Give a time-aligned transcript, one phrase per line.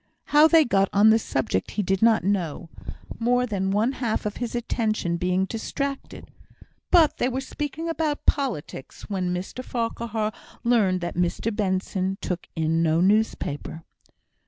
[0.33, 2.69] How they got on the subject he did not know,
[3.19, 6.31] more than one half of his attention being distracted;
[6.89, 10.31] but they were speaking about politics, when Mr Farquhar
[10.63, 13.83] learned that Mr Benson took in no newspaper.